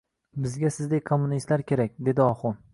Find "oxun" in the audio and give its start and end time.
2.29-2.63